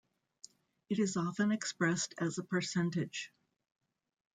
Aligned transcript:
It 0.89 0.97
is 0.97 1.15
often 1.15 1.51
expressed 1.51 2.15
as 2.17 2.39
a 2.39 2.43
percentage. 2.43 3.31